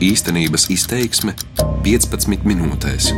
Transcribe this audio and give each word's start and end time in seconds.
Īstenības 0.00 0.62
izteiksme 0.72 1.34
15 1.84 2.46
minūtēs. 2.48 3.10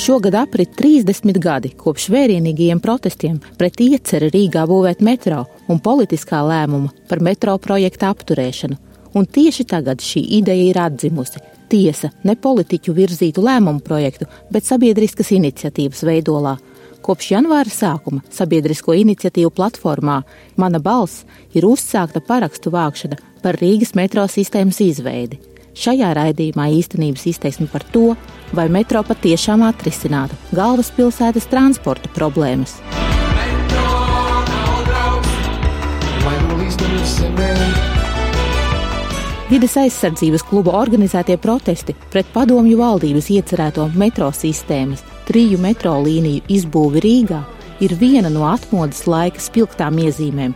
Šogad 0.00 0.38
aprit 0.40 0.70
30 0.78 1.36
gadi 1.36 1.68
kopš 1.76 2.06
vērienīgajiem 2.14 2.80
protestiem 2.80 3.36
pret 3.60 3.76
ieceri 3.84 4.30
Rīgā 4.32 4.62
būvēt 4.70 5.02
metro 5.04 5.42
un 5.68 5.82
politiskā 5.84 6.40
lēmuma 6.48 6.94
par 7.10 7.20
metro 7.20 7.58
projekta 7.60 8.08
apturēšanu. 8.14 8.78
Un 9.20 9.28
tieši 9.28 9.68
tagad 9.68 10.00
šī 10.00 10.24
ideja 10.38 10.64
ir 10.70 10.80
atzimusi. 10.80 11.44
Tiesa, 11.68 12.08
ne 12.24 12.38
politiķu 12.40 12.96
virzītu 12.96 13.44
lēmumu 13.44 13.84
projektu, 13.84 14.24
bet 14.48 14.64
sabiedriskas 14.64 15.34
iniciatīvas 15.36 16.06
veidolā. 16.08 16.56
Kopš 17.04 17.34
janvāra 17.34 17.68
sākuma 17.68 18.22
sabiedrisko 18.32 18.94
iniciatīvu 18.96 19.50
platformā 19.52 20.22
Mana 20.56 20.78
balss 20.80 21.26
ir 21.52 21.66
uzsākta 21.68 22.22
parakstu 22.24 22.72
vākšana 22.72 23.18
par 23.42 23.58
Rīgas 23.60 23.92
metro 23.98 24.24
sistēmas 24.24 24.80
izveidi. 24.80 25.36
Šajā 25.76 26.14
raidījumā 26.16 26.70
īstenības 26.78 27.26
izteiksme 27.28 27.68
par 27.68 27.84
to, 27.92 28.14
vai 28.56 28.70
metro 28.72 29.02
patiešām 29.04 29.66
atrisinātu 29.68 30.38
galvaspilsētas 30.56 31.50
transporta 31.52 32.08
problēmas. 32.16 32.78
Vides 39.50 39.76
aizsardzības 39.76 40.46
kluba 40.48 40.78
organizētie 40.80 41.36
protesti 41.36 41.92
pret 42.14 42.32
padomju 42.32 42.80
valdības 42.80 43.28
iecerēto 43.34 43.90
metro 43.92 44.32
sistēmas 44.32 45.04
triju 45.28 45.58
metro 45.58 45.96
līniju 46.02 46.44
izbūvi 46.48 47.02
Rīgā 47.04 47.40
ir 47.84 47.96
viena 48.00 48.30
no 48.30 48.46
atmodas 48.48 49.06
laika 49.10 49.40
spilgtām 49.42 49.98
iezīmēm, 50.04 50.54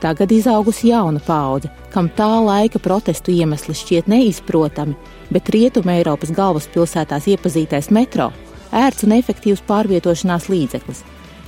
Tagad 0.00 0.32
izaugusi 0.32 0.92
jauna 0.92 1.18
paudze, 1.26 1.70
kam 1.90 2.06
tā 2.14 2.28
laika 2.44 2.78
protestu 2.78 3.32
iemesli 3.34 3.74
šķiet 3.74 4.06
neizprotami, 4.06 4.94
bet 5.34 5.50
Rietuma 5.50 5.96
Eiropas 5.98 6.30
galvaspilsētās 6.36 7.26
iepazītais 7.32 7.90
metro- 7.90 8.30
ērts 8.84 9.02
un 9.04 9.16
efektīvs 9.18 9.64
pārvietošanās 9.66 10.46
līdzeklis. 10.52 11.02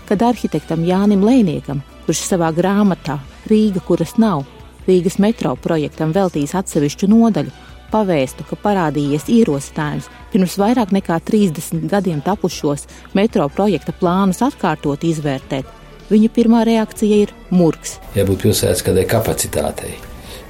Kad 0.09 0.23
arhitektam 0.23 0.83
Jānim 0.83 1.23
Lēniekam, 1.23 1.83
kurš 2.07 2.27
savā 2.27 2.51
grāmatā 2.53 3.21
Rīga, 3.47 3.81
kuras 3.87 4.19
nav, 4.19 4.45
Rīgas 4.89 5.21
metro 5.21 5.55
projektam 5.55 6.13
veltījis 6.13 6.55
atsevišķu 6.55 7.07
nodaļu, 7.07 7.53
pavēstu, 7.93 8.47
ka 8.49 8.59
parādījies 8.63 9.29
ierosinājums 9.33 10.09
pirms 10.33 10.57
vairāk 10.61 10.95
nekā 10.95 11.19
30 11.27 11.89
gadiem 11.91 12.23
tapušos 12.25 12.87
metro 13.15 13.49
projekta 13.53 13.95
plānus 13.97 14.43
atkārtot 14.47 15.05
izvērtēt, 15.07 15.67
viņa 16.11 16.31
pirmā 16.35 16.63
reakcija 16.69 17.25
ir 17.25 17.35
murgs. 17.51 17.99
Jābūt 18.19 18.47
pilsētas 18.47 18.85
kādai 18.87 19.07
kapacitātei. 19.11 19.97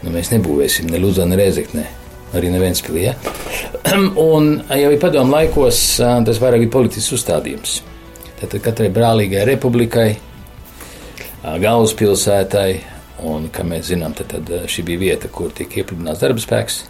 Nu, 0.01 0.13
mēs 0.15 0.31
nebūvēsim 0.33 0.89
ne 0.89 1.01
Lūdzā, 1.01 1.27
ne 1.29 1.37
Rēzeknē. 1.41 1.87
Arī 2.37 2.53
neviens 2.53 2.81
pilī. 2.85 3.09
Ja? 3.09 3.15
Un 4.31 4.53
jau 4.63 4.93
ir 4.95 5.01
padomu 5.03 5.35
laikos, 5.35 5.81
tas 5.99 6.41
vairāk 6.41 6.65
ir 6.65 6.73
politisks 6.73 7.17
uzstādījums. 7.19 7.81
Tad 8.41 8.55
katrai 8.65 8.89
brālīgai 8.95 9.43
republikai, 9.49 10.09
galvaspilsētai, 11.43 12.71
un, 13.29 13.51
kā 13.53 13.65
mēs 13.67 13.91
zinām, 13.91 14.15
tad, 14.17 14.33
tad 14.33 14.71
šī 14.71 14.87
bija 14.89 15.03
vieta, 15.03 15.29
kur 15.33 15.53
tika 15.53 15.83
iepludināts 15.83 16.23
darba 16.23 16.41
spēks. 16.41 16.81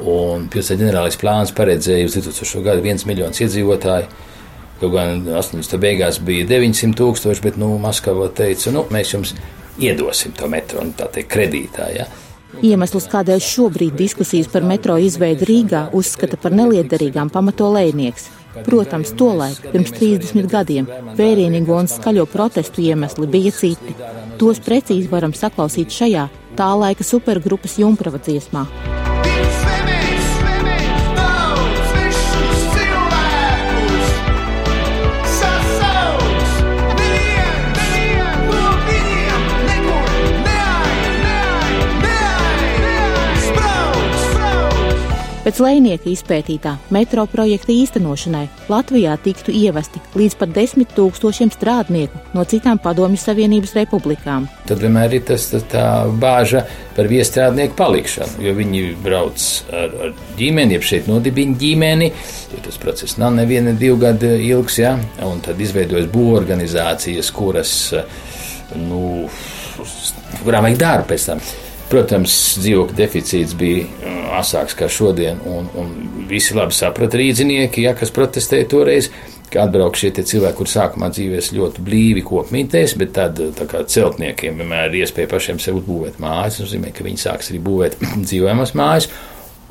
Un 0.00 0.46
pilsētas 0.48 0.80
ģenerālais 0.80 1.18
plāns 1.20 1.52
paredzēja 1.56 2.08
uz 2.08 2.16
2000. 2.16 2.64
gadu 2.64 2.84
1 2.86 3.06
miljonus 3.08 3.42
iedzīvotāju 3.44 4.28
Kaut 4.80 4.94
gan 4.94 5.26
80. 5.28 5.76
beigās 5.76 6.18
bija 6.24 6.46
900 6.48 6.96
tūkstoši, 6.96 7.42
bet 7.44 7.56
nu, 7.60 7.74
Maskava 7.82 8.30
teica, 8.32 8.72
nu, 8.72 8.86
mēs 8.88 9.12
jums 9.12 9.34
iedosim 9.76 10.32
to 10.36 10.48
metro, 10.48 10.80
nu, 10.86 10.94
tā 10.96 11.04
teikt, 11.12 11.28
kredītā. 11.34 11.88
Ja? 11.92 12.06
Iemesls, 12.64 13.04
kādēļ 13.12 13.42
šobrīd 13.44 13.98
diskusijas 14.00 14.48
par 14.50 14.64
metro 14.64 14.96
izveidi 14.96 15.44
Rīgā 15.50 15.82
uzskata 15.96 16.40
par 16.40 16.56
neliederīgām, 16.56 17.28
pamato 17.32 17.68
lēnieks. 17.74 18.30
Protams, 18.64 19.12
tolaik, 19.20 19.60
pirms 19.70 19.92
30 19.94 20.48
gadiem, 20.50 20.88
vērienīgo 21.20 21.76
un 21.76 21.86
skaļo 21.86 22.24
protestu 22.32 22.82
iemesli 22.82 23.28
bija 23.30 23.52
citi. 23.54 23.94
Tos 24.40 24.64
precīzi 24.64 25.12
varam 25.12 25.36
saklausīt 25.36 25.92
šajā 25.92 26.26
tā 26.56 26.72
laika 26.80 27.06
supergrupas 27.06 27.76
jumprava 27.84 28.18
dziesmā. 28.18 28.64
Pēc 45.50 45.58
Lēnieka 45.64 46.06
izpētītā 46.06 46.76
metro 46.94 47.24
projekta 47.26 47.72
īstenošanai 47.74 48.44
Latvijā 48.70 49.16
tiktu 49.18 49.50
ievesti 49.50 49.98
līdz 50.14 50.34
pat 50.38 50.52
desmit 50.54 50.92
tūkstošiem 50.94 51.48
strādnieku 51.50 52.20
no 52.36 52.44
citām 52.46 52.78
Padomju 52.78 53.18
Savienības 53.18 53.72
republikām. 53.74 54.44
Tad 54.68 54.78
vienmēr 54.78 55.16
ir 55.16 55.24
tas, 55.26 55.48
tas 55.50 55.64
tā 55.72 55.86
bāža 56.22 56.60
par 56.94 57.10
viestrādnieku 57.10 57.74
palikšanu, 57.80 58.44
jo 58.46 58.52
viņi 58.60 58.82
brauc 59.02 59.46
ar, 59.74 59.96
ar 60.06 60.12
ģimeni, 60.38 60.76
jeb 60.76 60.86
šeit 60.86 61.08
nodibina 61.10 61.58
ģimeni, 61.58 62.12
jo 62.52 62.60
tas 62.68 62.78
process 62.84 63.18
nav 63.18 63.34
neviena 63.40 63.72
divu 63.74 63.98
gadu 64.04 64.30
ilgs, 64.36 64.76
ja? 64.78 64.92
un 65.26 65.42
tad 65.42 65.58
izveidojas 65.58 66.06
būvorganizācijas, 66.14 67.32
kuras, 67.34 67.74
nu, 68.78 69.02
kurām 70.44 70.70
vajag 70.70 70.78
darbu 70.84 71.10
pēc 71.10 71.26
tam. 71.32 71.42
Protams, 71.90 72.34
dzīvokļu 72.62 72.94
deficīts 72.94 73.56
bija 73.58 73.82
uh, 73.82 74.20
asāks 74.38 74.76
kā 74.78 74.86
šodien, 74.90 75.40
un, 75.48 75.66
un 75.74 75.90
visi 76.30 76.54
labi 76.54 76.76
saprata 76.76 77.18
rīznieki, 77.18 77.82
ja, 77.82 77.96
kas 77.98 78.12
protestēja 78.14 78.68
toreiz, 78.70 79.10
ka 79.50 79.64
atbrauc 79.64 79.98
šie 79.98 80.12
cilvēki, 80.14 80.56
kur 80.60 80.70
sākumā 80.70 81.10
dzīvēs 81.10 81.50
ļoti 81.56 81.82
blīvi 81.86 82.22
kopmītēs, 82.26 82.94
bet 83.00 83.14
tad 83.16 83.40
kā, 83.58 83.82
celtniekiem 83.90 84.62
vienmēr 84.62 84.92
ir 84.92 85.02
iespēja 85.02 85.32
pašiem 85.32 85.58
sev 85.62 85.80
būvēt 85.86 86.20
mājas. 86.22 86.60
Tas 86.60 86.68
nozīmē, 86.68 86.94
ka 86.94 87.06
viņi 87.06 87.24
sāks 87.24 87.50
arī 87.50 87.62
būvēt 87.66 87.98
dzīvojamas 88.28 88.74
mājas. 88.78 89.10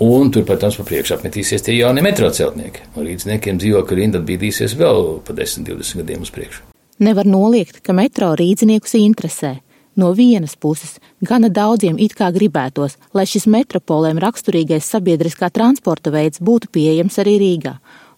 Un 0.04 0.30
tur, 0.32 0.46
protams, 0.48 0.78
pa 0.80 0.86
priekšu 0.88 1.18
apmetīsies 1.18 1.64
tie 1.64 1.76
jaunie 1.76 2.04
metro 2.04 2.30
celtnieki. 2.32 2.86
Un 2.96 3.08
rīzniekiem 3.08 3.60
dzīvokļu 3.60 3.98
rinda 4.00 4.22
bīdīsies 4.24 4.78
vēl 4.80 5.18
pa 5.28 5.36
10, 5.36 5.68
20 5.68 6.04
gadiem 6.04 6.24
uz 6.24 6.32
priekšu. 6.36 6.64
Nevar 7.04 7.28
noliegt, 7.28 7.82
ka 7.84 7.96
metro 7.96 8.32
rīzniekus 8.40 8.96
interesē. 9.00 9.58
No 10.00 10.14
vienas 10.14 10.56
puses, 10.56 11.00
gana 11.20 11.50
daudziem 11.52 11.98
it 12.00 12.14
kā 12.16 12.30
gribētos, 12.32 12.94
lai 13.12 13.26
šis 13.28 13.50
metropolēm 13.52 14.22
raksturīgais 14.24 14.86
sabiedriskā 14.94 15.50
transporta 15.52 16.14
veids 16.14 16.40
būtu 16.40 16.70
pieejams 16.72 17.18
arī 17.20 17.34
Rīgā. 17.42 17.74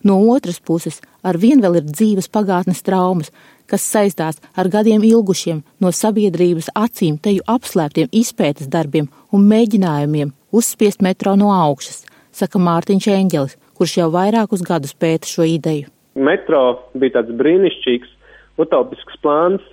No 0.05 0.19
otras 0.33 0.59
puses, 0.59 0.99
ar 1.25 1.39
vien 1.41 1.63
vēl 1.63 1.79
ir 1.79 1.87
dzīves 1.87 2.29
pagātnes 2.29 2.83
traumas, 2.85 3.31
kas 3.65 3.87
saistās 3.95 4.37
ar 4.53 4.69
gadiem 4.69 5.01
ilgušiem 5.07 5.63
no 5.81 5.89
sabiedrības 5.89 6.69
acīm 6.77 7.17
teju 7.17 7.47
apslēptiem 7.49 8.13
izpētes 8.21 8.69
darbiem 8.69 9.09
un 9.33 9.49
mēģinājumiem 9.49 10.35
uzspiest 10.53 11.01
metro 11.01 11.33
no 11.33 11.49
augšas, 11.55 12.03
saka 12.29 12.61
Mārtiņš 12.61 13.11
Enģelis, 13.15 13.57
kurš 13.73 13.97
jau 14.03 14.11
vairākus 14.13 14.61
gadus 14.61 14.93
pēta 14.93 15.33
šo 15.33 15.49
ideju. 15.57 15.89
Metro 16.13 16.65
bija 16.93 17.17
tāds 17.21 17.33
brīnišķīgs, 17.41 18.17
utopisks 18.61 19.23
plāns, 19.25 19.65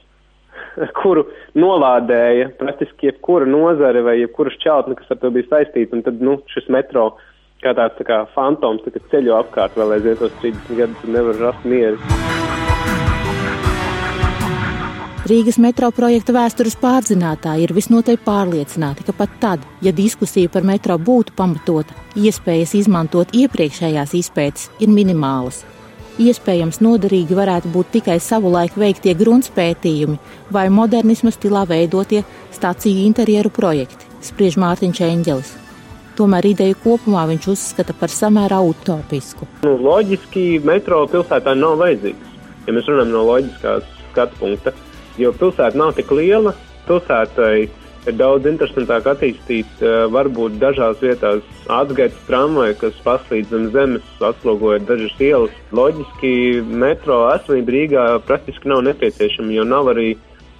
kuru 1.00 1.26
nolādēja 1.58 2.52
praktiski 2.60 3.10
jebkura 3.10 3.48
nozare 3.48 4.04
vai 4.06 4.18
jebkura 4.20 4.52
šķautne, 4.56 4.98
kas 4.98 5.14
ar 5.14 5.22
to 5.22 5.32
bija 5.34 5.50
saistīta. 5.50 5.96
Un 5.96 6.06
tad 6.06 6.22
nu, 6.24 6.38
šis 6.54 6.70
metro 6.72 7.12
kā 7.64 7.74
tāds 7.74 7.98
tā 7.98 8.06
kā 8.06 8.22
fantoms 8.34 8.84
tā 8.84 8.94
kā 8.94 9.02
ceļo 9.12 9.38
apkārt 9.40 9.78
vēl 9.78 9.96
aizvien 9.96 10.20
tos 10.20 10.34
30 10.42 10.78
gadus 10.78 11.06
un 11.06 11.16
nevar 11.18 11.40
rast 11.48 11.66
mieru. 11.66 11.98
Rīgas 15.28 15.58
metro 15.60 15.90
projekta 15.92 16.32
vēstures 16.32 16.78
pārzinātāji 16.80 17.66
ir 17.66 17.72
visnotaļ 17.76 18.16
pārliecināti, 18.24 19.04
ka 19.04 19.12
pat 19.12 19.34
tad, 19.42 19.66
ja 19.84 19.92
diskusija 19.92 20.48
par 20.48 20.64
metro 20.64 20.96
būtu 20.96 21.34
pamatota, 21.36 21.92
iespējas 22.16 22.72
izmantot 22.78 23.34
iepriekšējās 23.36 24.14
izpētes 24.22 24.70
ir 24.80 24.88
minimālas. 24.94 25.66
Iespējams, 26.18 26.80
noderīgi 26.82 27.36
varētu 27.38 27.70
būt 27.70 27.92
tikai 27.94 28.16
savulaik 28.18 28.74
veiktie 28.74 29.12
gruntpētījumi 29.14 30.16
vai 30.50 30.64
modernisma 30.66 31.30
stilā 31.30 31.62
veidotie 31.70 32.24
stāciju 32.56 33.04
interjeru 33.06 33.52
projekti, 33.54 34.08
spriež 34.26 34.56
Mārtiņš 34.58 35.00
Enģelis. 35.06 35.52
Tomēr 36.18 36.48
ideju 36.50 36.74
kopumā 36.82 37.22
viņš 37.30 37.46
uzskata 37.52 37.94
par 37.94 38.10
samērā 38.10 38.58
utopisku. 38.66 39.46
Nu, 39.62 39.76
loģiski 39.78 40.58
metro 40.66 41.04
pilsētā 41.12 41.54
nav 41.54 41.78
vajadzīgs, 41.84 42.32
ja 42.66 42.74
mēs 42.74 42.90
runājam 42.90 43.14
no 43.14 43.22
loģiskās 43.28 43.86
skatu 44.08 44.40
punkta, 44.40 44.74
jo 45.22 45.30
pilsēta 45.38 45.78
nav 45.78 45.94
tik 46.00 46.10
liela. 46.18 46.56
Pilsētai 46.88 47.68
ir 48.08 48.16
daudz 48.18 48.48
interesantāk 48.48 49.06
attīstīt 49.12 49.82
uh, 49.84 50.06
varbūt 50.12 50.58
dažās 50.62 51.00
vietās 51.02 51.44
atgaitas 51.72 52.18
tramvaju, 52.28 52.76
kas 52.80 52.96
paslīd 53.04 53.50
zem 53.52 53.68
zemes, 53.74 54.06
atslogojot 54.30 54.86
dažas 54.88 55.20
ielas. 55.22 55.54
Loģiski 55.76 56.32
metro 56.68 57.22
esamība 57.34 57.76
Rīgā 57.76 58.06
praktiski 58.28 58.72
nav 58.72 58.84
nepieciešama, 58.88 59.54
jo 59.56 59.66
nav 59.68 59.92
arī 59.94 60.14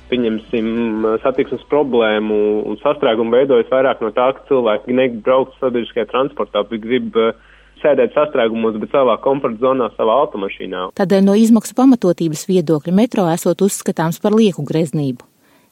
pieņemsim, 0.09 1.05
satiksmes 1.25 1.67
problēmu 1.69 2.39
un 2.69 2.79
sastrēgumu 2.81 3.35
veidojas 3.37 3.69
vairāk 3.73 4.00
no 4.00 4.12
tā, 4.17 4.31
ka 4.37 4.47
cilvēki 4.49 4.97
negrib 4.97 5.25
braukt 5.27 5.59
sabiedriskajā 5.61 6.09
transportā, 6.12 6.65
bet 6.71 6.85
grib 6.85 7.17
uh, 7.21 7.35
sēdēt 7.83 8.15
sastrēgumos, 8.17 8.79
bet 8.83 8.93
savā 8.95 9.17
komforta 9.25 9.61
zonā, 9.62 9.91
savā 9.97 10.17
automašīnā. 10.25 10.89
Tādēļ 10.99 11.27
no 11.29 11.37
izmaksu 11.39 11.77
pamatotības 11.79 12.47
viedokļa 12.50 12.95
metro 12.95 13.27
esot 13.33 13.65
uzskatāms 13.67 14.21
par 14.23 14.37
lieku 14.37 14.65
greznību. 14.67 15.27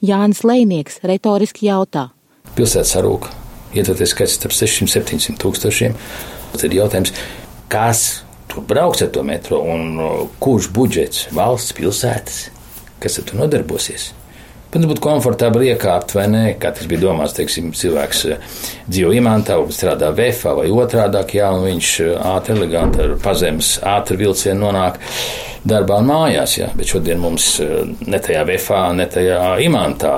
Jānis 0.06 0.44
Lēnieks 0.46 1.00
retoriski 1.06 1.66
jautā. 1.68 2.10
Pilsēta 2.56 2.86
sarūk, 2.88 3.28
ietverties 3.74 4.12
skaits 4.14 4.36
starp 4.38 4.54
600-700 4.54 5.40
tūkstošiem. 5.42 5.96
Tad 6.52 6.66
ir 6.68 6.76
jautājums, 6.78 7.12
kas 7.72 8.04
tur 8.50 8.64
brauks 8.68 9.02
ar 9.04 9.10
to 9.12 9.24
metro 9.26 9.60
un 9.66 9.98
kurš 10.42 10.70
budžets 10.76 11.26
valsts 11.36 11.74
pilsētas, 11.76 12.38
kas 13.02 13.18
ar 13.20 13.26
to 13.28 13.40
nodarbosies? 13.40 14.12
Bet 14.66 14.82
nu, 14.82 14.88
būtu 14.90 15.02
komfortabli 15.04 15.70
iekāpt, 15.70 16.16
vai 16.16 16.26
ne? 16.30 16.42
Kā 16.60 16.72
tas 16.74 16.88
bija 16.90 17.04
domāts, 17.06 17.36
teiksim, 17.36 17.70
cilvēks 17.76 18.22
eh, 18.28 18.54
dzīvo 18.90 19.12
imantā, 19.14 19.58
strādā 19.72 20.10
vefā 20.14 20.56
vai 20.58 20.66
otrādāk, 20.74 21.36
jā, 21.38 21.52
un 21.54 21.68
viņš 21.68 21.90
eh, 22.02 22.14
ātri, 22.34 22.56
eleganti 22.58 23.04
ar 23.04 23.14
pazemes 23.22 23.76
ātri 23.86 24.18
vilcienu 24.24 24.66
nonāk 24.66 24.98
darbā 25.66 26.00
un 26.02 26.10
mājās, 26.10 26.58
jā. 26.58 26.68
Bet 26.74 26.90
šodien 26.90 27.22
mums 27.22 27.48
eh, 27.62 27.78
ne 28.10 28.22
tajā 28.22 28.42
vefā, 28.50 28.82
ne 28.98 29.06
tajā 29.16 29.40
imantā 29.64 30.14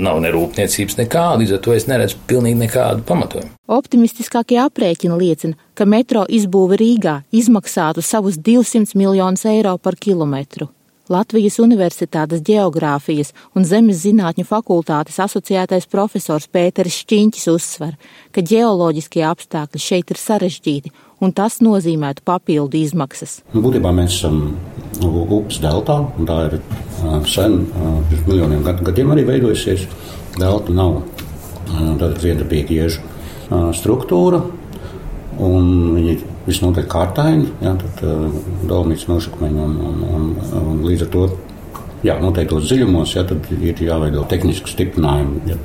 nav 0.00 0.24
ne 0.24 0.32
rūpniecības 0.32 0.98
nekāda, 1.04 1.42
līdz 1.44 1.56
ar 1.58 1.64
to 1.68 1.76
es 1.76 1.88
neredzu 1.92 2.20
pilnīgi 2.32 2.62
nekādu 2.64 3.04
pamatojumu. 3.08 3.52
Optimistiskākie 3.76 4.58
aprēķini 4.64 5.20
liecina, 5.20 5.72
ka 5.76 5.84
metro 5.84 6.24
izbūve 6.32 6.80
Rīgā 6.80 7.20
izmaksātu 7.30 8.04
savus 8.04 8.40
200 8.40 8.96
miljonus 8.96 9.44
eiro 9.52 9.76
par 9.76 10.00
kilometru. 10.00 10.72
Latvijas 11.10 11.58
Universitātes 11.58 12.44
Geogrāfijas 12.46 13.32
un 13.58 13.64
Zemes 13.66 14.04
zinātņu 14.04 14.44
fakultātes 14.46 15.18
asociētais 15.22 15.88
profesors 15.90 16.46
Pēteris 16.46 17.00
Šķiņķis 17.02 17.48
uzsver, 17.50 17.96
ka 18.30 18.44
ģeoloģiskie 18.46 19.24
apstākļi 19.26 19.82
šeit 19.82 20.14
ir 20.14 20.20
sarežģīti, 20.22 20.92
un 21.18 21.34
tas 21.34 21.58
nozīmētu 21.64 22.22
papildu 22.26 22.78
izmaksas. 22.78 23.40
Būtībā 23.50 23.90
mēs 23.96 24.20
esam 24.20 24.54
upes 25.02 25.58
deltā, 25.62 25.98
un 26.18 26.28
tā 26.28 26.38
ir 26.48 26.58
sen, 27.26 27.64
pirms 28.10 28.26
miljoniem 28.28 28.62
gadiem 28.86 29.14
arī 29.14 29.26
veidojusies. 29.26 29.88
Delta 30.38 30.72
nav 30.72 31.00
tāda 31.72 32.14
viedabīga 32.22 32.78
iežu 32.78 33.02
struktūra, 33.74 34.38
un 35.42 35.66
viņi 35.98 36.20
visnotaļ 36.46 36.86
kārtaini, 36.90 37.48
jā, 37.62 37.72
tad 37.80 38.04
uh, 38.06 38.36
dolomīts 38.66 39.06
nošakmeņi 39.10 39.62
un, 39.62 39.76
un, 39.88 40.02
un, 40.18 40.28
un 40.62 40.80
līdz 40.86 41.06
ar 41.06 41.12
to 41.12 41.26
jā, 42.06 42.16
noteiktos 42.22 42.66
dziļumos 42.68 43.14
jā, 43.16 43.26
ir 43.60 43.84
jāveido 43.86 44.24
tehniski 44.30 44.72
stiprinājumi. 44.72 45.44
Ja. 45.52 45.60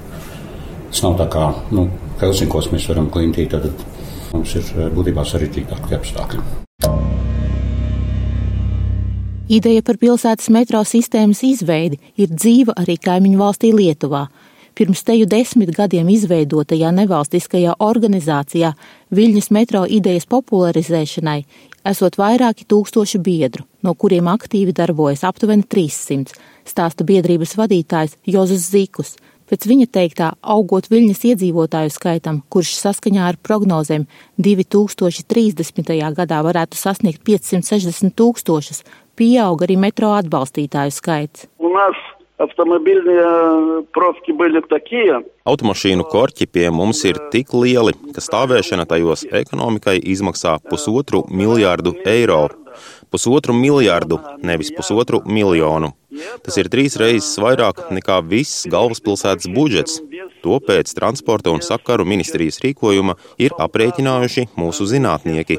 Tas 0.88 1.04
nav 1.04 1.18
tā 1.20 1.28
kā 1.34 1.50
nu, 1.76 1.90
Helsinkos 2.22 2.72
mēs 2.72 2.88
varam 2.90 3.10
klintīt, 3.14 3.54
tad 3.54 3.68
mums 4.34 4.56
ir 4.58 4.72
būtībā 4.96 5.26
sarežģītāki 5.28 5.98
apstākļi. 5.98 6.46
Ideja 9.48 9.80
par 9.88 9.96
pilsētas 9.96 10.50
metro 10.52 10.82
sistēmas 10.84 11.40
izveidi 11.48 12.02
ir 12.20 12.34
dzīva 12.34 12.74
arī 12.82 12.98
kaimiņu 13.00 13.40
valstī 13.40 13.72
Lietuvā 13.72 14.26
pirms 14.78 15.02
teju 15.04 15.26
desmit 15.26 15.72
gadiem 15.74 16.10
izveidotajā 16.14 16.92
nevalstiskajā 16.94 17.80
organizācijā 17.82 18.76
Viļņas 19.18 19.48
metro 19.56 19.86
idejas 19.90 20.28
popularizēšanai, 20.30 21.40
esot 21.88 22.18
vairāki 22.20 22.68
tūkstoši 22.70 23.22
biedru, 23.24 23.66
no 23.82 23.96
kuriem 23.98 24.28
aktīvi 24.30 24.76
darbojas 24.78 25.24
aptuveni 25.26 25.66
300, 25.66 26.36
stāsta 26.68 27.08
biedrības 27.08 27.56
vadītājs 27.58 28.18
Jozus 28.28 28.68
Zīkus. 28.70 29.16
Pēc 29.48 29.64
viņa 29.64 29.88
teiktā, 29.96 30.34
augot 30.44 30.90
Viļņas 30.92 31.24
iedzīvotāju 31.32 31.94
skaitam, 31.96 32.42
kurš 32.52 32.74
saskaņā 32.82 33.30
ar 33.32 33.40
prognozēm 33.40 34.04
2030. 34.44 35.94
gadā 36.20 36.42
varētu 36.44 36.78
sasniegt 36.78 37.24
560 37.24 38.12
tūkstošus, 38.20 38.84
pieauga 39.16 39.66
arī 39.66 39.80
metro 39.80 40.12
atbalstītāju 40.20 40.94
skaits. 41.00 41.48
Un 41.64 41.74
mēs 41.80 42.04
Automobīļu 42.38 43.14
profki 43.96 44.34
bija 44.38 44.62
tādi. 44.70 45.24
Automašīnu 45.50 46.06
korķi 46.12 46.46
pie 46.46 46.68
mums 46.70 47.02
ir 47.10 47.18
tik 47.34 47.54
lieli, 47.58 47.96
ka 48.14 48.22
stāvēšana 48.22 48.86
tajos 48.90 49.26
ekonomikai 49.26 49.98
izmaksā 50.14 50.60
pusotru 50.70 51.24
miljārdu 51.34 51.96
eiro. 52.06 52.46
Pusotru 53.10 53.56
miljārdu, 53.58 54.20
nevis 54.46 54.70
pusotru 54.76 55.24
miljonu. 55.26 55.96
Tas 56.46 56.60
ir 56.62 56.70
trīs 56.70 56.98
reizes 57.00 57.34
vairāk 57.42 57.88
nekā 57.98 58.20
viss 58.30 58.68
galvaspilsētas 58.70 59.50
budžets. 59.54 59.98
To 60.46 60.60
pēc 60.62 60.94
transporta 60.94 61.50
un 61.50 61.66
sakaru 61.66 62.06
ministrijas 62.06 62.62
rīkojuma 62.62 63.18
ir 63.42 63.58
aprēķinājuši 63.58 64.50
mūsu 64.60 64.86
zinātnieki. 64.94 65.58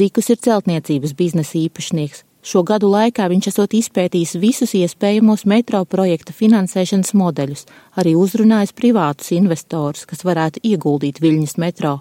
Zīkus 0.00 0.30
ir 0.30 0.42
celtniecības 0.46 1.16
biznesa 1.18 1.58
īpašnieks. 1.66 2.26
Šo 2.40 2.62
gadu 2.64 2.88
laikā 2.88 3.26
viņš 3.28 3.50
esot 3.50 3.74
izpētījis 3.76 4.38
visus 4.40 4.70
iespējamos 4.78 5.44
metro 5.44 5.82
projekta 5.84 6.32
finansēšanas 6.32 7.12
modeļus, 7.12 7.66
arī 8.00 8.14
uzrunājis 8.16 8.72
privātus 8.72 9.34
investorus, 9.36 10.06
kas 10.08 10.24
varētu 10.24 10.62
ieguldīt 10.64 11.20
Viļņas 11.20 11.58
metro. 11.60 11.98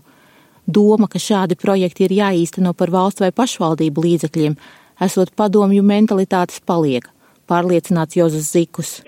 Doma, 0.64 1.10
ka 1.12 1.20
šādi 1.20 1.58
projekti 1.60 2.06
ir 2.08 2.16
jāīsteno 2.22 2.72
par 2.72 2.92
valsts 2.94 3.20
vai 3.20 3.34
pašvaldību 3.36 4.06
līdzekļiem, 4.06 4.56
esot 5.04 5.34
padomju 5.36 5.84
mentalitātes 5.84 6.62
paliek, 6.64 7.10
pārliecināts 7.52 8.16
Jozas 8.16 8.54
Zikus. 8.54 9.02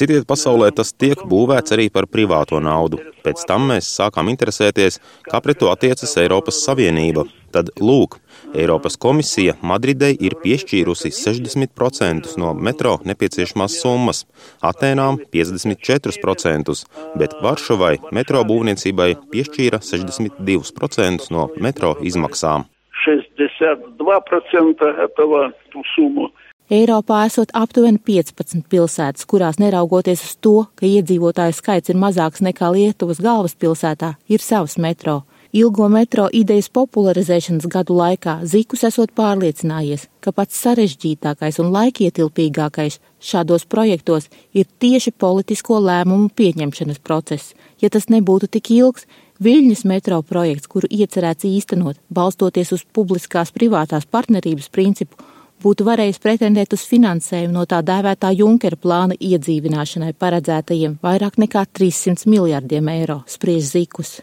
Citiet 0.00 0.24
pasaulē 0.30 0.70
tas 0.72 0.94
tiek 0.96 1.26
būvēts 1.28 1.76
arī 1.76 1.90
par 1.92 2.08
privāto 2.08 2.56
naudu. 2.56 3.02
Pēc 3.20 3.44
tam 3.50 3.68
mēs 3.68 3.90
sākām 4.00 4.32
interesēties, 4.32 4.96
kā 5.28 5.42
pret 5.44 5.60
to 5.60 5.68
attiecas 5.74 6.16
Eiropas 6.24 6.62
Savienība. 6.64 7.26
Tad, 7.53 7.69
lūk, 7.77 8.17
Eiropas 8.57 8.95
komisija 8.97 9.53
Madridei 9.61 10.15
ir 10.25 10.33
piešķīrusi 10.41 11.11
60% 11.13 12.33
no 12.41 12.53
metro 12.57 12.95
nepieciešamās 13.05 13.77
summas, 13.83 14.23
Atēnām 14.65 15.19
54%, 15.35 16.77
bet 17.21 17.35
Varšavai 17.45 17.95
metro 18.11 18.41
būvniecībai 18.49 19.09
piešķīra 19.33 19.81
62% 19.85 21.29
no 21.35 21.49
metro 21.61 21.95
izmaksām. 22.01 22.65
62% 23.05 24.89
этого 25.05 25.51
сумму. 25.95 26.31
Eiropā 26.71 27.25
esot 27.27 27.51
aptuveni 27.53 27.99
15 27.99 28.63
pilsētas, 28.71 29.27
kurās 29.27 29.59
neraugoties 29.59 30.23
uz 30.23 30.35
to, 30.39 30.53
ka 30.79 30.87
iedzīvotāju 30.87 31.53
skaits 31.53 31.91
ir 31.91 31.99
mazāks 31.99 32.41
nekā 32.41 32.71
Lietuvas 32.71 33.19
galvaspilsētā, 33.21 34.13
ir 34.31 34.41
savs 34.41 34.79
metro. 34.79 35.21
Ilgo 35.56 35.86
metro 35.88 36.26
idejas 36.28 36.66
popularizēšanas 36.76 37.64
gadu 37.72 37.94
laikā 37.96 38.34
Zikus 38.44 38.82
esot 38.84 39.14
pārliecinājies, 39.16 40.02
ka 40.20 40.28
pats 40.36 40.58
sarežģītākais 40.60 41.56
un 41.62 41.70
laikietilpīgākais 41.72 42.98
šādos 43.30 43.64
projektos 43.64 44.28
ir 44.52 44.68
tieši 44.68 45.14
politisko 45.16 45.78
lēmumu 45.80 46.28
pieņemšanas 46.36 47.00
process. 47.00 47.54
Ja 47.80 47.88
tas 47.88 48.10
nebūtu 48.12 48.50
tik 48.58 48.68
ilgs, 48.76 49.08
Viļņas 49.38 49.84
metro 49.86 50.16
projekts, 50.26 50.66
kuru 50.66 50.88
iecerēts 50.90 51.46
īstenot, 51.46 51.96
balstoties 52.10 52.72
uz 52.74 52.82
publiskās 52.92 53.52
privātās 53.54 54.04
partnerības 54.04 54.66
principu, 54.74 55.14
būtu 55.62 55.86
varējis 55.86 56.20
pretendēt 56.22 56.74
uz 56.76 56.84
finansējumu 56.88 57.54
no 57.54 57.64
tā 57.68 57.80
dēvētā 57.86 58.30
Junkera 58.38 58.78
plāna 58.78 59.16
iedzīvināšanai 59.18 60.12
paredzētajiem 60.18 60.98
vairāk 61.02 61.38
nekā 61.42 61.64
300 61.78 62.28
miljardiem 62.30 62.88
eiro, 62.92 63.22
spriež 63.26 63.72
Zikus. 63.72 64.18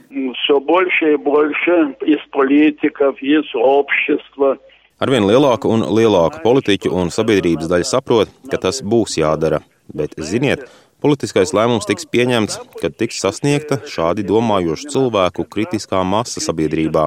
Arvien 5.04 5.26
lielāka 5.28 5.68
un 5.68 5.84
lielāka 5.92 6.40
politiķu 6.44 6.94
un 6.96 7.12
sabiedrības 7.12 7.68
daļa 7.68 7.88
saprot, 7.90 8.32
ka 8.52 8.62
tas 8.68 8.80
būs 8.80 9.18
jādara. 9.20 9.60
Bet, 9.96 10.16
ziniet, 10.18 10.64
Politiskais 11.06 11.52
lēmums 11.54 11.86
tiks 11.86 12.08
pieņemts, 12.10 12.56
kad 12.80 12.96
tiks 12.98 13.20
sasniegta 13.22 13.76
šādi 13.86 14.24
domājošu 14.26 14.88
cilvēku 14.90 15.44
kritiskā 15.54 16.00
masa 16.02 16.42
sabiedrībā. 16.42 17.04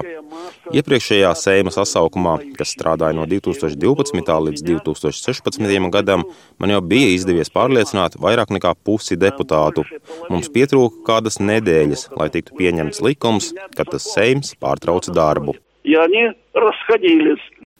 Iepriekšējā 0.70 1.32
Seima 1.34 1.72
sasaukumā, 1.74 2.36
kas 2.54 2.76
strādāja 2.76 3.16
no 3.18 3.26
2012. 3.26 4.30
līdz 4.46 4.64
2016. 4.68 5.90
gadam, 5.90 6.22
man 6.62 6.76
jau 6.76 6.80
bija 6.94 7.10
izdevies 7.16 7.50
pārliecināt 7.50 8.14
vairāk 8.22 8.54
nekā 8.54 8.76
pusi 8.86 9.18
deputātu. 9.18 9.82
Mums 10.30 10.46
pietrūka 10.54 11.02
kādas 11.10 11.42
nedēļas, 11.42 12.12
lai 12.14 12.30
tiktu 12.30 12.54
pieņemts 12.54 13.02
likums, 13.02 13.50
kad 13.74 13.90
tas 13.90 14.06
Seims 14.14 14.54
pārtrauca 14.62 15.10
darbu. 15.10 15.58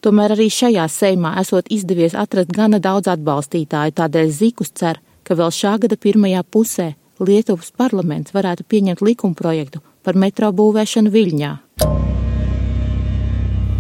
Tomēr 0.03 0.35
arī 0.35 0.51
šajā 0.51 0.91
Seimā 0.91 1.39
esot 1.39 1.71
izdevies 1.71 2.19
atrast 2.19 2.51
gana 2.55 2.83
daudz 2.83 3.07
atbalstītāju, 3.15 3.95
tādēļ 4.03 4.35
Zikus 4.35 4.75
cer, 4.75 4.99
ka 5.29 5.37
vēl 5.37 5.53
šā 5.53 5.77
gada 5.85 6.01
pirmajā 6.01 6.41
pusē 6.49 6.95
Lietuvas 7.19 7.73
parlaments 7.75 8.33
varētu 8.33 8.65
pieņemt 8.71 9.03
likumprojektu 9.05 9.83
par 10.07 10.17
metro 10.17 10.49
būvēšanu 10.55 11.11
Viļņā. 11.13 11.55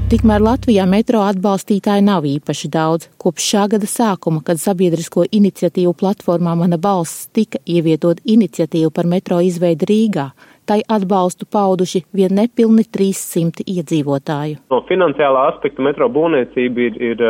Tikmēr 0.09 0.41
Latvijā 0.41 0.87
metro 0.89 1.21
atbalstītāji 1.29 2.03
nav 2.07 2.25
īpaši 2.25 2.69
daudz. 2.73 3.11
Kopš 3.21 3.49
šā 3.53 3.65
gada 3.75 3.89
sākuma, 3.89 4.41
kad 4.45 4.57
sabiedrisko 4.61 5.27
iniciatīvu 5.39 5.93
platformā 6.01 6.55
Mana 6.57 6.79
balss 6.81 7.27
tika 7.37 7.61
ievietot 7.69 8.23
iniciatīvu 8.25 8.89
par 8.97 9.05
metro 9.05 9.43
izveidi 9.45 9.89
Rīgā, 9.91 10.25
tai 10.65 10.81
atbalstu 10.97 11.45
pauduši 11.53 12.07
vien 12.17 12.33
nepilni 12.41 12.87
300 12.89 13.69
iedzīvotāju. 13.69 14.63
No 14.73 14.81
finansiālā 14.89 15.45
aspekta 15.53 15.85
metro 15.85 16.09
būvniecība 16.09 16.89
ir, 16.89 16.99
ir 17.13 17.25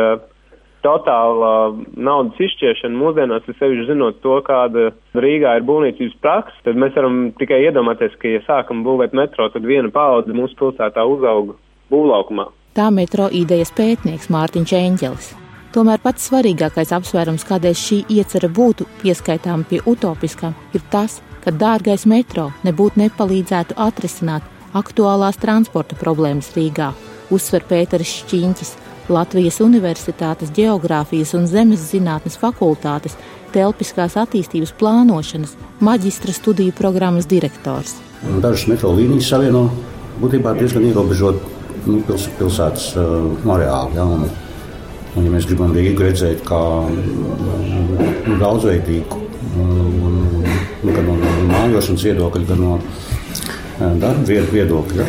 totāla 0.85 1.51
naudas 1.95 2.39
izšķiešana 2.45 2.99
mūsdienās, 2.99 3.47
ir 3.47 3.57
sevišķi 3.59 3.87
zinot 3.89 4.21
to, 4.23 4.37
kāda 4.45 4.89
Rīgā 5.17 5.57
ir 5.59 5.67
būvniecības 5.67 6.15
praksa, 6.23 6.55
tad 6.67 6.79
mēs 6.79 6.95
varam 6.97 7.19
tikai 7.39 7.61
iedomāties, 7.67 8.15
ka, 8.21 8.31
ja 8.35 8.43
sākam 8.47 8.85
būvēt 8.87 9.15
metro, 9.17 9.49
tad 9.53 9.67
viena 9.67 9.91
paudze 9.93 10.35
mūsu 10.35 10.57
pilsētā 10.59 11.05
uzauga 11.09 11.57
būvlaukumā. 11.91 12.49
Tā 12.77 12.89
metro 12.93 13.27
idejas 13.33 13.73
pētnieks 13.75 14.29
Mārtiņš 14.31 14.75
Eņģelis. 14.79 15.31
Tomēr 15.73 16.01
pats 16.01 16.29
svarīgākais 16.29 16.93
apsvērums, 16.97 17.43
kādēļ 17.45 17.75
šī 17.77 17.97
iecerē 18.15 18.49
būtu 18.49 18.87
pieskaitām 19.03 19.65
pie 19.69 19.83
utopiskām, 19.85 20.55
ir 20.73 20.81
tas, 20.89 21.19
ka 21.43 21.53
dārgais 21.53 22.07
metro 22.09 22.49
nebūtu 22.65 23.03
nepalīdzētu 23.03 23.77
atrisināt 23.77 24.45
aktuālās 24.77 25.37
transporta 25.41 25.97
problēmas 25.99 26.51
Rīgā, 26.55 26.89
uzsver 27.33 27.65
Pēteris 27.69 28.15
Šķīņķis, 28.23 28.73
Latvijas 29.09 29.59
Universitātes 29.63 30.51
Geogrāfijas 30.55 31.33
un 31.37 31.47
Zemes 31.49 31.81
zinātnes 31.91 32.37
fakultātes 32.39 33.17
telpiskās 33.53 34.15
attīstības 34.19 34.73
plānošanas 34.79 35.55
maģistra 35.83 36.33
studiju 36.35 36.75
programmas 36.77 37.27
direktors. 37.29 37.95
Dažas 38.43 38.67
metro 38.69 38.91
līnijas 38.93 39.31
savieno 39.31 39.65
būtībā 40.19 40.53
diezgan 40.59 40.85
ierobežot 40.89 41.41
nu, 41.87 42.01
pils, 42.07 42.27
pilsētas 42.39 42.91
uh, 42.99 43.49
areālu. 43.55 43.95
Ja, 43.97 44.05
un, 44.05 44.27
un, 45.15 45.25
ja 45.25 45.33
mēs 45.33 45.47
gribam 45.49 45.73
Rīgu 45.75 46.05
redzēt 46.05 46.43
kā 46.47 46.61
nu, 46.91 48.37
daudzveidīgu, 48.41 49.21
um, 49.63 50.41
gan 50.85 51.09
no, 51.09 51.19
mājošanas 51.49 52.07
viedokļa, 52.11 52.47
gan 52.53 52.65
no 52.65 52.79
darba 53.79 54.41
viedokļa 54.51 55.05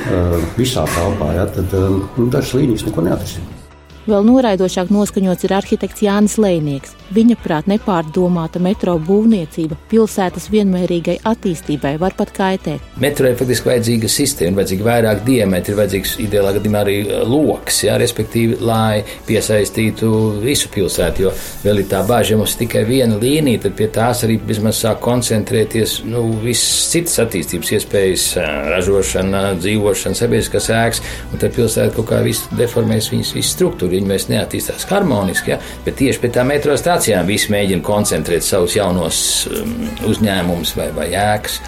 visā 0.55 0.85
telpā, 0.95 1.33
ja, 1.35 1.49
tad 1.51 1.75
nu, 1.75 2.29
dažas 2.31 2.55
līnijas 2.61 2.87
neko 2.87 3.09
neatrisinās. 3.09 3.60
Vēl 4.09 4.25
noraidošāk 4.25 4.89
noskaņots 4.95 5.45
ir 5.45 5.53
arhitekts 5.59 6.01
Jānis 6.07 6.39
Lēnieks. 6.41 6.95
Viņa 7.11 7.35
prāt 7.43 7.67
nepārdomāta 7.67 8.61
metro 8.63 8.95
būvniecība 9.03 9.77
pilsētas 9.91 10.47
vienmērīgai 10.53 11.17
attīstībai 11.27 11.97
var 12.01 12.15
pat 12.17 12.31
kaitēt. 12.33 12.85
Metro 13.03 13.29
ir 13.29 13.35
faktiski 13.37 13.67
vajadzīga 13.67 14.09
sistēma, 14.15 14.61
vajadzīga 14.61 14.87
vairāk 14.87 15.21
diametri, 15.27 15.75
vajadzīgs 15.77 16.15
ideālā 16.23 16.55
gadījumā 16.57 16.83
arī 16.85 16.95
uh, 17.03 17.25
loks, 17.29 17.83
jā, 17.85 17.97
respektīvi, 18.01 18.61
lai 18.65 19.03
piesaistītu 19.27 20.13
visu 20.45 20.71
pilsētu, 20.73 21.27
jo 21.27 21.35
vēl 21.65 21.83
ir 21.83 21.91
tā 21.91 22.01
bāža, 22.07 22.37
ja 22.37 22.41
mums 22.41 22.55
ir 22.55 22.63
tikai 22.63 22.87
viena 22.89 23.19
līnija, 23.21 23.65
tad 23.67 23.77
pie 23.83 23.91
tās 23.93 24.25
arī 24.25 24.39
vismaz 24.47 24.81
sāk 24.85 25.03
koncentrēties, 25.05 25.99
nu, 26.09 26.25
visas 26.47 26.89
citas 26.95 27.19
attīstības 27.27 27.75
iespējas, 27.77 28.29
uh, 28.39 28.49
ražošana, 28.77 29.45
dzīvošana, 29.59 30.21
sabiedriskās 30.23 30.71
ēkas, 30.79 31.05
un 31.35 31.43
tad 31.43 31.59
pilsēta 31.59 31.99
kaut 31.99 32.13
kā 32.15 32.23
visu 32.25 32.55
deformēs 32.57 33.11
viņas 33.13 33.35
visu 33.37 33.57
struktūru, 33.59 33.90
viņi 33.93 34.11
mēs 34.11 34.29
neattīstās 34.31 34.87
harmoniski, 34.91 35.55
ja, 35.55 35.59
bet 35.85 35.99
tieši 36.01 36.23
pie 36.23 36.33
tā 36.35 36.45
metro 36.47 36.77
stācijām 36.79 37.29
visi 37.29 37.53
mēģina 37.55 37.85
koncentrēt 37.87 38.47
savus 38.47 38.77
jaunos 38.79 39.21
um, 39.51 39.77
uzņēmumus 40.11 40.75
vai, 40.79 40.91
vai 40.97 41.11
ēkas. 41.13 41.61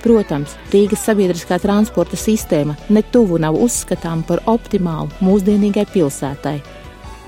Protams, 0.00 0.54
Rīgas 0.72 1.02
sabiedriskā 1.04 1.58
transporta 1.60 2.16
sistēma 2.16 2.76
netuvu 2.88 3.36
nav 3.42 3.58
uzskatāma 3.60 4.24
par 4.28 4.40
optimālu 4.48 5.10
mūsdienīgai 5.20 5.84
pilsētai. 5.92 6.56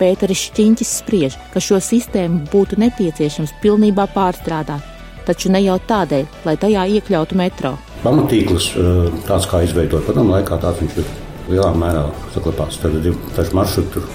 Pēteris 0.01 0.47
Šķiņķis 0.49 0.93
spriež, 1.03 1.37
ka 1.53 1.61
šo 1.63 1.79
sistēmu 1.85 2.47
būtu 2.51 2.79
nepieciešams 2.81 3.53
pilnībā 3.63 4.09
pārstrādāt, 4.15 4.89
taču 5.29 5.53
ne 5.53 5.61
jau 5.63 5.77
tādēļ, 5.87 6.25
lai 6.49 6.57
tajā 6.59 6.87
iekļautu 6.97 7.39
metro. 7.39 7.77
Pamatīklis 8.03 8.73
uh, 8.75 9.13
tāds, 9.29 9.47
kā 9.47 9.63
izveidot 9.63 10.09
padomu 10.09 10.35
laikā, 10.35 10.59
tāds 10.65 10.81
viņš 10.83 10.97
ir 10.99 11.13
lielā 11.53 11.71
mērā 11.79 12.09
saglabāts. 12.35 12.81
Tad 12.83 12.99
ir 12.99 13.15
daži 13.37 13.55
maršruti 13.55 13.99
tur 13.99 14.09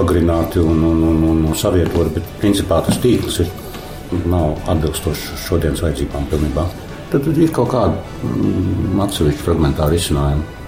pagarināti 0.00 0.60
un, 0.64 0.84
un, 0.84 1.02
un, 1.12 1.24
un, 1.30 1.42
un 1.50 1.56
savietoti, 1.56 2.16
bet 2.16 2.36
principā 2.40 2.80
tas 2.86 2.98
tīkls 3.02 3.42
ir, 3.44 3.50
nav 4.30 4.56
atbilstošs 4.70 5.44
šodienas 5.44 5.84
vajadzībām 5.84 6.24
pilnībā. 6.30 6.64
Tad 7.10 7.26
ir 7.30 7.52
kaut 7.54 7.72
kāda 7.72 7.98
mm, 8.26 8.98
atsevišķa 9.04 9.46
fragmentāra 9.46 9.94
risinājuma. 9.94 10.58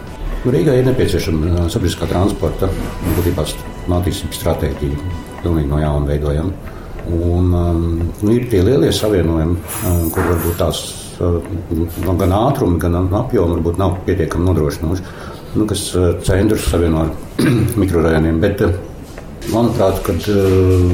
Rīgai 0.43 0.81
ir 0.81 0.89
nepieciešama 0.89 1.51
uh, 1.53 1.67
sabiedriskā 1.71 2.09
transporta 2.11 2.69
būtībā 3.17 3.45
attīstības 3.99 4.41
stratēģija, 4.41 5.11
pilnīgi 5.43 5.71
no 5.71 5.79
jauna 5.79 6.09
veidojama. 6.11 6.79
Un, 7.13 7.53
um, 7.55 7.85
nu, 8.23 8.33
ir 8.35 8.49
tie 8.51 8.63
lielie 8.63 8.91
savienojumi, 8.95 9.59
um, 9.91 10.09
kur 10.15 10.27
varbūt 10.33 10.59
tās 10.59 10.83
uh, 11.23 11.39
gan 12.19 12.35
ātrumi, 12.39 12.79
gan 12.83 12.99
apjomi 13.07 13.57
varbūt 13.57 13.79
nav 13.79 14.01
pietiekami 14.07 14.51
nodrošinoši, 14.51 15.07
nu, 15.59 15.67
kas 15.71 15.89
uh, 15.99 16.13
centrus 16.27 16.67
savieno 16.71 17.07
ar 17.07 17.15
mikrorajoniem. 17.83 18.43
Bet, 18.43 18.67
uh, 18.67 18.92
Manuprāt, 19.51 19.99
kad 20.07 20.23
uh, 20.31 20.93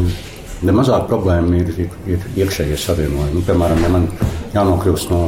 nemazāk 0.64 1.06
problēma 1.10 1.60
ir, 1.60 1.70
ir, 1.84 1.92
ir 2.08 2.26
iekšējie 2.44 2.78
savienojumi. 2.80 3.36
Nu, 3.36 3.44
piemēram, 3.46 3.84
ja 3.84 3.92
man 3.92 4.08
jānokļūst 4.54 5.12
no, 5.12 5.22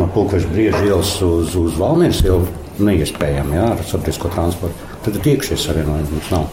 no 0.00 0.08
Pulkveža 0.14 0.50
brieža 0.50 0.82
ielas 0.88 1.14
uz, 1.24 1.54
uz 1.60 1.78
Valmieras 1.80 2.24
ielu, 2.26 2.42
neiespējami 2.82 3.56
jā, 3.56 3.70
ar 3.76 3.82
sabiedrisko 3.86 4.30
transportu, 4.34 4.92
tad 5.06 5.20
ir 5.20 5.32
iekšējie 5.36 5.62
savienojumi 5.62 6.12
mums 6.16 6.30
nav. 6.34 6.48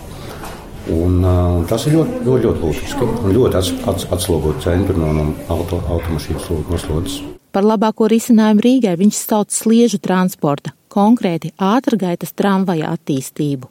Un, 0.94 1.20
uh, 1.24 1.62
tas 1.68 1.86
ir 1.88 1.96
ļoti, 1.98 2.24
ļoti, 2.27 2.48
ļoti 2.48 2.62
būtiski. 2.63 3.12
Un 3.24 3.36
ļoti 3.38 3.60
ats, 3.60 3.70
ats, 3.88 4.08
atslogot 4.12 4.63
centru 4.65 4.98
no, 5.00 5.13
no 5.15 5.30
auto, 5.53 5.80
automašīnas 5.96 6.50
noslodzes. 6.70 7.22
Par 7.53 7.63
labāko 7.63 8.08
risinājumu 8.12 8.63
Rīgai 8.65 8.96
viņš 9.00 9.20
sauc 9.30 9.53
sliežu 9.53 10.00
transporta, 10.03 10.74
konkrēti 10.92 11.53
ātrgaitas 11.62 12.34
tramvaja 12.36 12.92
attīstību. 12.98 13.70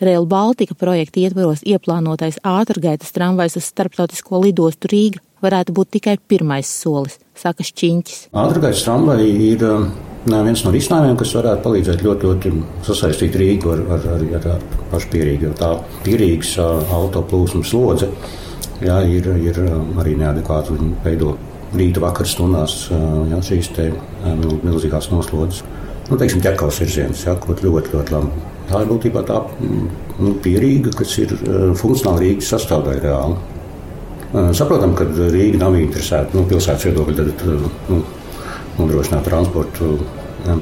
Rail 0.00 0.26
Baltica 0.28 0.74
projekta 0.76 1.22
ietvaros 1.22 1.62
ieplānotais 1.64 2.36
ātrgaitas 2.44 3.14
tramvajs 3.16 3.56
uz 3.56 3.68
starptautisko 3.70 4.42
lidostu 4.42 4.90
Rīga 4.92 5.22
varētu 5.44 5.72
būt 5.76 5.94
tikai 5.96 6.16
pirmais 6.28 6.68
solis, 6.68 7.16
saka 7.36 7.64
Šķiņķis. 7.64 8.26
Ātrgaitas 8.36 8.82
tramvaji 8.84 9.30
ir 9.46 9.64
um, 9.64 9.86
viens 10.28 10.64
no 10.66 10.72
risinājumiem, 10.74 11.16
kas 11.20 11.32
varētu 11.38 11.64
palīdzēt 11.64 12.04
ļoti, 12.04 12.28
ļoti 12.28 12.52
sasaistīt 12.84 13.38
Rīgu 13.40 13.72
ar, 13.72 13.84
ar, 13.96 14.04
ar, 14.16 14.24
ar, 14.36 14.48
ar 14.56 14.66
pašpierīgu, 14.92 15.48
jo 15.48 15.54
tā 15.56 15.70
pierīgas 16.04 16.50
uh, 16.60 16.92
autoplūsmas 16.98 17.72
slodze 17.72 18.10
jā, 18.84 18.98
ir, 19.08 19.30
ir 19.48 19.62
um, 19.64 19.94
arī 20.02 20.12
neadekvāta. 20.20 20.76
Viņi 20.76 20.90
veido 21.06 21.38
rīta 21.76 22.04
vakar 22.04 22.28
stundās 22.28 22.82
uh, 22.90 23.24
jā, 23.32 23.40
šīs 23.48 23.72
te 23.78 23.88
uh, 23.94 24.28
milzīgās 24.60 25.08
noslodzes. 25.14 25.64
Nu, 26.10 26.20
teiksim, 26.20 26.44
ķerkavas 26.44 26.84
virziens, 26.84 27.24
jā, 27.24 27.32
ko 27.40 27.56
ļoti, 27.56 27.96
ļoti 27.96 28.14
labi 28.14 28.44
Tā 28.66 28.82
ir 28.82 28.88
būtībā 28.90 29.22
tā 29.26 29.38
mm, 29.46 29.86
nu, 30.18 30.32
pierīga, 30.42 30.92
kas 30.98 31.12
ir 31.22 31.34
eh, 31.36 31.70
funkcionāli 31.78 32.30
Rīgas 32.32 32.50
sastāvdaļa 32.54 33.02
reāli. 33.04 33.38
Eh, 34.26 34.52
saprotam, 34.58 34.94
ka 34.98 35.06
Rīga 35.06 35.62
nav 35.62 35.78
interesēta 35.78 36.34
no 36.34 36.42
nu, 36.42 36.50
pilsētas 36.50 36.88
viedokļa 36.88 37.18
tad, 37.20 37.44
eh, 37.46 37.66
nu, 37.92 38.00
nodrošināt 38.80 39.24
transportu 39.28 39.96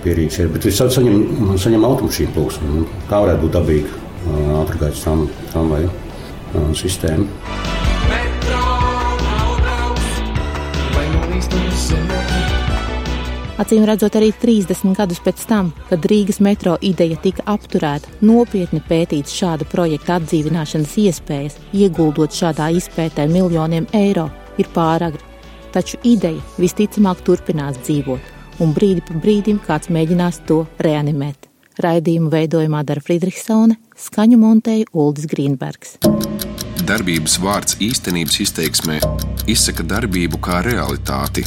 pierīgas, 0.04 0.52
bet 0.52 0.68
viņš 0.68 0.82
saņem, 0.94 1.56
saņem 1.60 1.86
automašīnu 1.90 2.36
plūsmu. 2.36 2.86
Tā 3.10 3.20
varētu 3.24 3.44
būt 3.44 3.56
dabīga 3.58 4.02
ātrgaitas 4.62 5.04
tramvaju 5.52 5.90
sistēma. 6.78 7.73
Acīm 13.54 13.84
redzot, 13.86 14.16
arī 14.18 14.32
30 14.34 14.96
gadus 14.98 15.20
pēc 15.22 15.44
tam, 15.46 15.68
kad 15.86 16.02
Rīgas 16.10 16.40
metro 16.42 16.72
ideja 16.82 17.14
tika 17.22 17.44
apturēta, 17.52 18.10
nopietni 18.26 18.80
pētīts 18.82 19.36
šāda 19.38 19.66
projekta 19.70 20.16
atdzīvināšanas 20.18 20.96
iespējas, 21.04 21.60
ieguldot 21.70 22.34
šādā 22.34 22.72
izpētē 22.74 23.28
miljoniem 23.30 23.86
eiro, 23.94 24.26
ir 24.58 24.66
pāragri. 24.74 25.22
Taču 25.70 26.00
ideja 26.02 26.42
visticamāk 26.58 27.22
turpinās 27.26 27.78
dzīvot, 27.84 28.32
un 28.58 28.74
brīdi 28.74 29.04
pa 29.06 29.22
brīdim 29.22 29.60
kāds 29.62 29.90
mēģinās 29.94 30.42
to 30.48 30.64
reanimēt. 30.82 31.46
Raidījumu 31.78 32.32
veidojumā 32.34 32.82
dara 32.86 33.02
Friedrichsone, 33.06 33.78
skaņu 33.94 34.38
montēja 34.42 34.90
Uldis 34.98 35.30
Grīnbergs. 35.30 36.00
Darbības 36.84 37.38
vārds 37.42 37.78
īstenības 37.82 38.40
izteiksmē 38.48 38.98
izsaka 39.46 39.86
darbību 39.94 40.42
kā 40.42 40.58
realitāti 40.66 41.46